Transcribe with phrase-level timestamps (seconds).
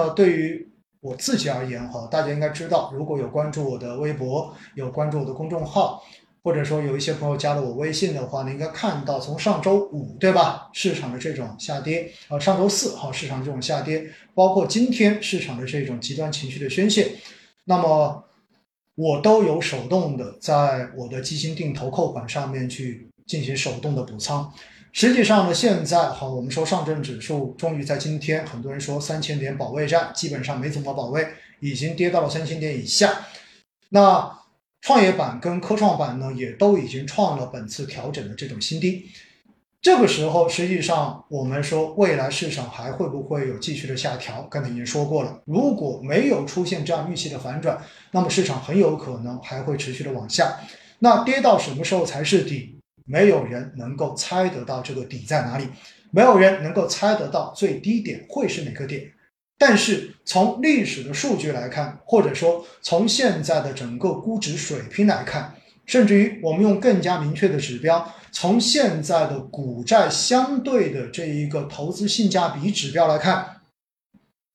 [0.00, 0.66] 呃，对于
[1.00, 6.02] 我自己而言哈，大家应该知道，如果有关注我的微博，有关注我的公众号，
[6.42, 17.12] 或者说有一些朋友加了我微信的话，你应该看到从上周五对吧，市场的这种下跌，呃，上周四哈，市场这种下跌，包括今天市场的这种极端情绪的宣泄，
[17.64, 18.24] 那么
[18.94, 24.50] 我都有手动的在我的基金定投扣款上面去进行手动的补仓。
[24.92, 31.26] 实际上呢，现在好，我们说上证指数终于在今天，很多人说三千点保卫战基本上没怎么保卫，
[31.60, 33.26] 已经跌到了三千点以下。
[33.90, 34.38] 那
[34.80, 39.10] 创业板跟科创板呢，也都已经创了本次调整的这种新低。
[39.80, 44.42] 这个时候，实际上我们说未来市场还会不会有继续的下调？
[44.50, 50.58] 刚才已经说过了，如果没有出现这样预期的反转，那么市场很有可能还会持续的往下。
[50.98, 52.79] 那跌到什么时候才是底？
[53.10, 55.66] 没有人能够猜得到这个底在哪里，
[56.12, 59.10] 没有人能够猜得到最低点会是哪个点。
[59.58, 73.60] 但是从历史的数据来看，或者说从现在的整个估值水平来看，甚至于我们用更加明确的指标，从现在的股债相对的这一个投资性价比指标来看，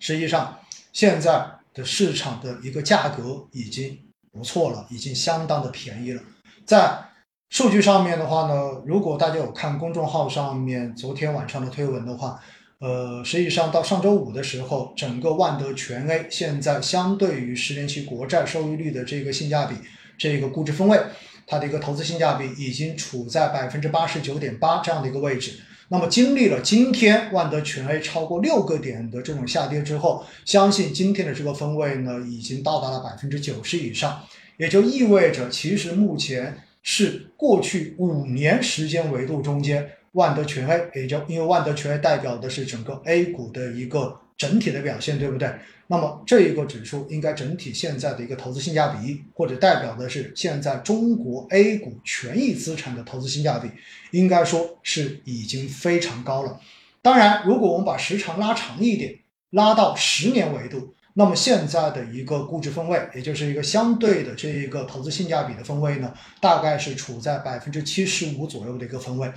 [0.00, 0.58] 实际上
[0.92, 3.96] 现在的市场的一个价格已经
[4.32, 6.20] 不错了，已经相当的便宜了，
[6.66, 7.09] 在。
[7.50, 12.40] 数据上面的话呢，如果大家有看公众号上面昨天晚上的推文的话，
[12.78, 19.74] 呃，实际上到上周五的时候，整个万德全 A 现在相对于十年期国债收益率的这个性价比，
[20.16, 20.96] 这个估值分位，
[21.44, 25.58] 它的一个投资性价比已经处在百分之八十九点八这样的一个位置。
[25.88, 34.22] 那么经历了今天万德全 A 超过六个点的这种下跌之后，相信今天的这个分位呢，已经到达了百分之九十以上，
[34.56, 36.56] 也就意味着其实目前。
[36.82, 45.52] 是过去五年时间维度中间，万德全 A 也就因为万德全 A 代表的是整个 A 股的一个整体的表现，对不对？
[45.88, 53.68] 那么这一个指数应该整体现在的一个投资性价比，或者代表的是现在中国 A 股权益资产的投资性价比，
[54.12, 56.60] 应该说是已经非常高了。
[57.02, 59.18] 当然，如果我们把时长拉长一点，
[59.50, 60.94] 拉到十年维度。
[61.14, 69.30] 那么现在的一个估值分位，也就是一个相对的这一个投资性价比的分位呢，大概是处在百分之七十五左右的一个分位。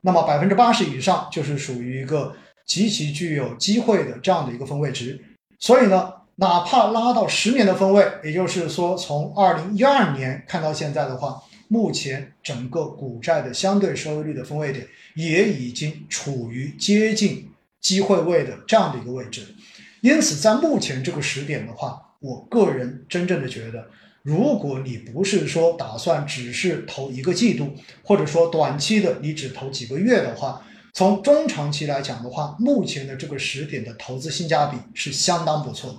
[0.00, 2.34] 那么百分之八十以上就是属于一个
[2.66, 5.22] 极其具有机会的这样的一个分位值。
[5.60, 14.84] 所以呢，哪怕拉到十年的分位，也就是说从二零一二年看到现在的话，目前整个股债的相对收益率的分位点
[15.14, 17.48] 也已经处于接近
[17.80, 19.54] 机会位的这样的一个位置。
[20.02, 23.88] 因此，在目前这个时点的话，我个人真正的觉得，
[24.22, 35.98] 如果你不是说打算只是投一个季度，或者说短期的你只投几个月的话，从中长期来讲的话，目前的这个时点的投资性价比是相当不错的。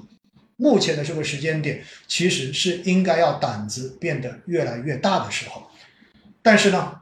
[0.58, 5.64] 目前的这个时间点，其实是应该要胆子变得越来越大的时候。
[6.42, 7.00] 但是呢，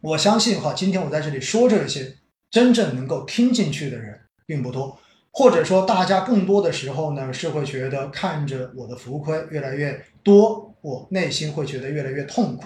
[0.00, 2.14] 我相信哈，今天我在这里说这些，
[2.52, 4.98] 真正能够听进去的人并不多。
[5.38, 12.64] 或者说，大家更多的时候呢，是会觉得看着我的浮亏越来越多，我内心会觉得越来越痛苦。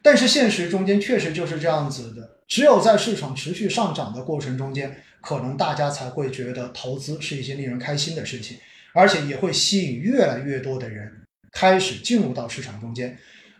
[0.00, 8.56] 但是现实中间确实就是这样子的，只有在市场持续上涨的过程中间，可能大家才会觉得投资是一件令人开心的事情，
[8.94, 11.12] 而且也会吸引越来越多的人
[11.52, 13.18] 开始进入到市场中间。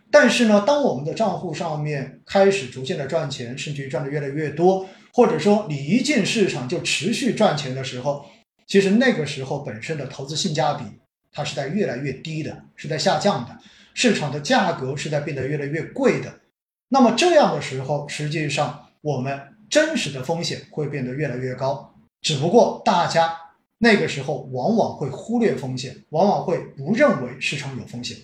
[0.09, 4.89] 但是呢，当我们的账户上面开始逐渐的赚钱，甚至于赚的越来越多。
[5.13, 8.25] 或者说，你一进市场就持续赚钱的时候，
[8.65, 10.85] 其实那个时候本身的投资性价比
[11.31, 13.57] 它是在越来越低的，是在下降的，
[13.93, 16.39] 市场的价格是在变得越来越贵的。
[16.89, 19.39] 那么这样的时候，实际上我们
[19.69, 21.93] 真实的风险会变得越来越高。
[22.21, 23.37] 只不过大家
[23.79, 28.17] 那个时候往往会忽略风险，往往会不认为市场有风险。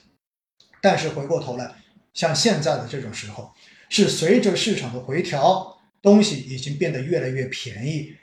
[0.81, 1.75] 但是回过头来，
[2.13, 3.51] 像现在的这种时候，
[3.89, 5.76] 是随着市场的回调。
[6.01, 8.15] 东西已经变得越来越便宜，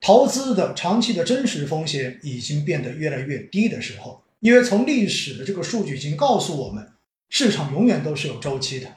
[0.00, 6.86] 投资的长期的真实风险已经变得越来越低的时候，因为从历史的这个数据已经告诉我们，
[7.30, 8.88] 市场永远都是有周期的，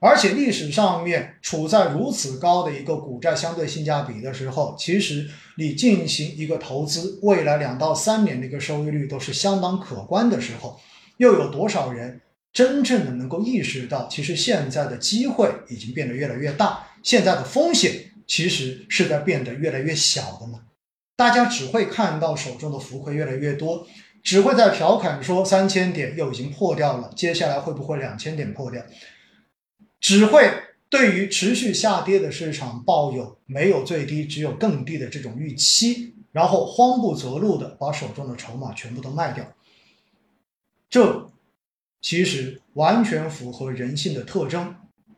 [0.00, 10.78] 而且历史上面处在如此高的一个股债相对性价比的时候，其实你进行一个投资，未来两到三年的一个收益率都是相当可观的时候，
[11.16, 12.20] 又有多少人？
[12.52, 20.62] 真正的能够意识到，其实现在的机会已经变得越来越大，现在的风险其实是在变得越来越小的呢。
[21.14, 23.86] 大家只会看到手中的浮亏越来越多，
[24.22, 28.82] 只会在调侃说三千点又已经破掉了，接下来会不会两千点破掉？
[30.00, 30.50] 只会
[30.88, 39.52] 对于持续下跌的市场抱有没有最低，只有更低的这种预期，然后慌不择路的把手中的筹码全部都卖掉。
[40.88, 41.30] 这
[42.00, 44.74] 其实完全符合人性的特征。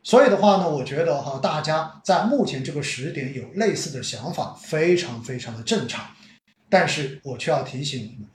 [0.07, 6.05] 所以的话呢，我觉得哈，大家在目前这个时点有类似的想法，非常非常的正常。
[6.69, 8.29] 但是我却要提醒你们，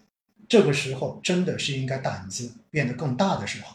[0.47, 3.75] 这个时候真的是应该胆子变得更大的时候。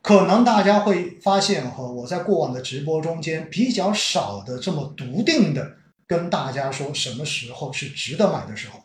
[0.00, 5.72] 可能大家会发现哈，我在过往的直播中间比较少的这么笃定的
[6.06, 8.80] 跟大家说什么时候是值得买的时候。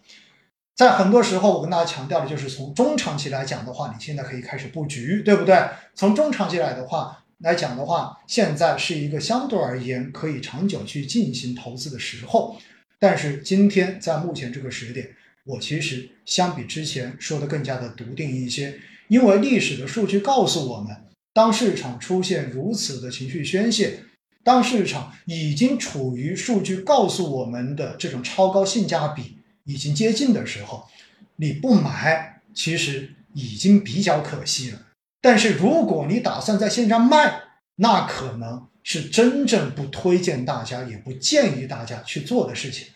[0.76, 5.66] 在很多时候，我跟大家强调的就是从中长期来讲的话，你现在可以开始布局，对不对？
[5.96, 7.23] 从中长期来的话。
[7.44, 12.56] 来讲的话，现在是一个相对而言可以长久去进行投资的时候。
[12.98, 15.14] 但是今天在目前这个时点，
[15.44, 18.80] 我其实相比之前说的更加的笃定一些，
[19.10, 20.96] 因为历史的数据告诉我们，
[21.34, 24.00] 当市场出现如此的情绪宣泄，
[24.42, 30.88] 当市场已经处于数据告诉我们的这种超高性价比已经接近的时候，
[31.36, 34.80] 你不买，其实已经比较可惜了。
[35.24, 37.44] 但是如果你打算在线上卖，
[37.78, 42.90] 那可能是真正不推荐大家，也不建议大家去做的事情。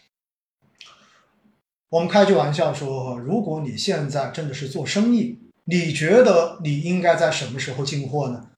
[1.88, 8.50] 我们开句玩笑说，如果你现在真的是做生意，你觉得你应该在什么时候进货呢？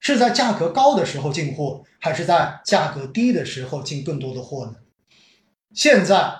[0.00, 4.74] 是在价格高的时候进货，还是在价格低的时候进更多的货呢？
[5.72, 6.30] 现在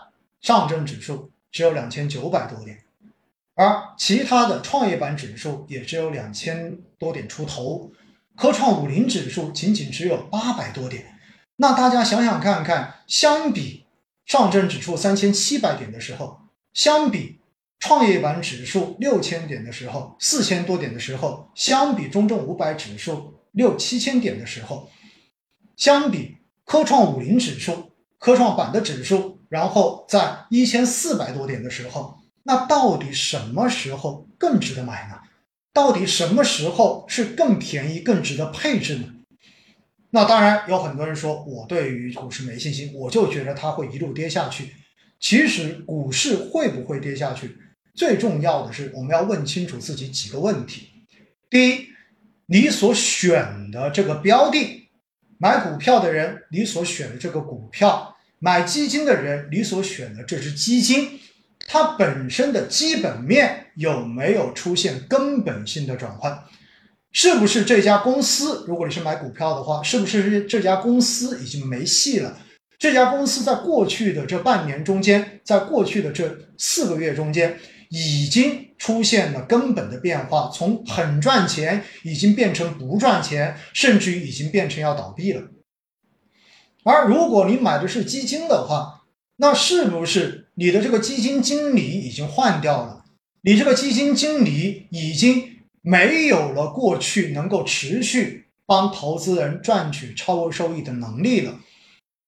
[0.43, 2.84] 上证指数只有两千九百多点。
[3.57, 7.93] 而其他的创业板指数也只有两千多点出头，
[8.35, 11.15] 科创五零指数仅仅只有八百多点。
[11.57, 13.87] 那大家想想看看，相比
[14.27, 16.41] 上证指数三千七百点的时候，
[16.73, 17.39] 相比
[17.79, 24.91] 创业板指数六千点的时候，四千多点的时候，相比中证五百指数六七千点的时候，
[25.77, 32.19] 相比科创五零指数、科创板的指数，然后在一千四百多点的时候。
[32.45, 35.17] 那到底什么时候更值得买呢？
[35.73, 39.07] 到底什么时候是更便宜、更值得配置呢？
[40.11, 44.73] 那当然有很多人说我对于股市没信心，我就觉得它会一路跌下去。
[45.19, 47.57] 其实股市会不会跌下去，
[47.95, 50.91] 最重要的是我们要问清楚自己几个问题：
[51.51, 51.87] 第一，
[52.47, 54.91] 你所选的这个标的，
[55.39, 61.19] 买股票的人你所选的这个股票，买基金的人你所选的这只基金。
[61.67, 66.45] 它本身的基本面有没有出现根本性的转换？
[67.11, 72.39] 是不是这家公司，如果你是买股票的话，是不是这家公司已经没戏了？
[72.77, 77.59] 这家公司在过去的这半年中间，在过去的这四个月中间，
[77.89, 85.43] 已经出现了根本的变化，从很赚钱已经变成不赚钱，甚至于已经变成要倒闭了。
[86.83, 89.05] 而如果你买的是基金的话，
[89.37, 93.05] 那是不是你的这个基金经理已经换掉了？
[93.43, 101.61] 你这个基金经理已经没有了过去能够持续帮投资人赚取超额收益的能力了。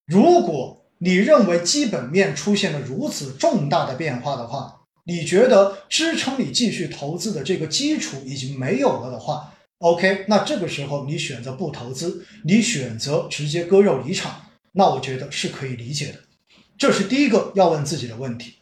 [0.07, 16.21] 如果你认为基本面出现了如此重大的变化的话，你觉得支撑你继续投资的这个基础已经没有了的话，OK，那这个时候你选择不投资，你选择直接割肉离场，那我觉得是可以理解的。
[16.79, 18.55] 这是第一个要问自己的问题，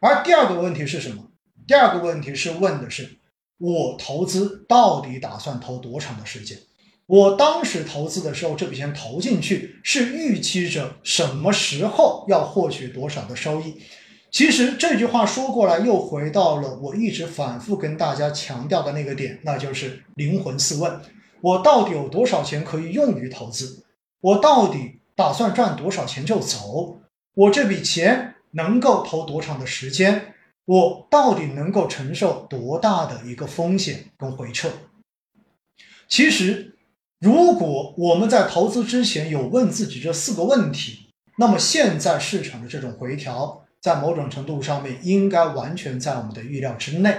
[0.00, 1.24] 而第二个问题是什么？
[1.66, 3.18] 第二个问题是问的是
[3.58, 6.58] 我投资到底打算投多长的时间？
[7.06, 13.82] 我当时投资的时候，这笔钱投进去是预期着什么时候要获取多少的收益？
[14.30, 21.00] 其实这句话说过来，又回到了我一直反复跟大家强调的那个点，那就是灵魂四问：
[21.40, 23.84] 我到底有多少钱可以用于投资？
[24.20, 27.00] 我到底打算赚多少钱就走？
[27.38, 30.34] 我这笔钱能够投多长的时间？
[30.64, 34.68] 我到底能够承受多大的一个风险跟回撤？
[36.08, 36.74] 其实，
[37.20, 47.18] 如果我们在投资之前有问自己这四个问题，那么现在市场的这种回调，在某种程度上面应该完全在我们的预料之内。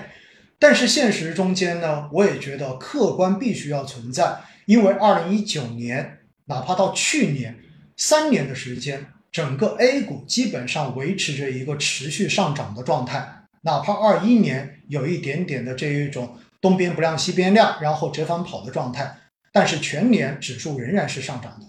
[0.59, 7.57] 但是现实中间呢，我也觉得客观必须要存在，因为二零一九年，哪怕到去年
[7.95, 9.13] 三年的时间。
[9.31, 19.17] 整个 A 股基本上维持着一个持续上涨的状态，哪怕二一年有一点点的这一种东边不亮西边亮，然后折返跑的状态，
[19.51, 21.67] 但是全年指数仍然是上涨的。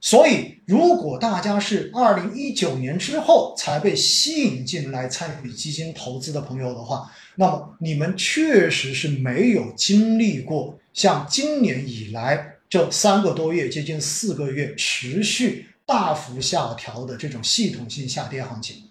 [0.00, 15.66] 所以，如果大家是二零一九年之后才被吸引进来参与基金投资的朋友的话，那么你们确实是没有经历过像今年以来这三个多月、接近四个月持续。
[15.86, 18.90] 大幅下调的这种系统性下跌行情，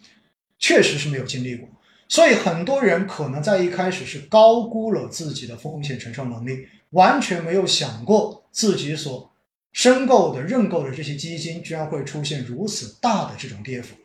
[0.57, 1.67] 确实是没有经历过。
[2.07, 9.31] 所以很多人可能在一开始是高估了自己的风险承受能力，完全没有想过自己所
[9.73, 13.95] 申购的认购的这些基金居然会出现如此大的这种跌幅。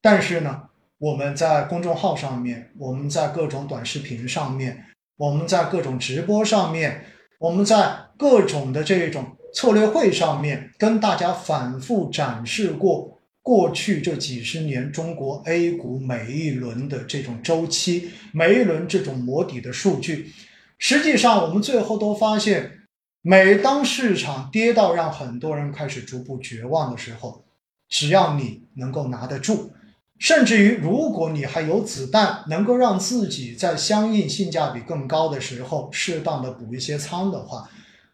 [0.00, 0.64] 但是呢，
[0.98, 4.84] 我们在公众号上面，我们在各种短视频上面，
[5.16, 7.04] 我们在各种直播上面，
[7.38, 20.32] 我们在各种的这种策略会上面，跟大家反复展示过过去这几十年中国 A 股每一轮的这种周期，每一轮这种磨底的数据。
[20.78, 22.80] 实际上，我们最后都发现，
[23.20, 27.44] 每当市场跌到让很多人开始逐步绝望的时候，
[27.88, 29.72] 只要你能够拿得住。
[30.18, 37.68] 甚至于，如果你还有子弹，能够让自己在相应性价比更高的时候，适当的补一些仓的话，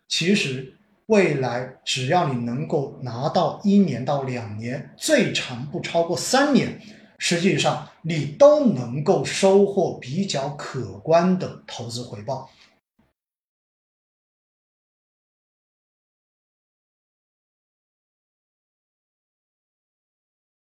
[0.09, 0.73] 其实
[1.09, 6.79] 未来只要你能够拿到一年到两年，最长不超过三年，
[7.17, 12.51] 实际上你都能够收获比较可观的投资回报。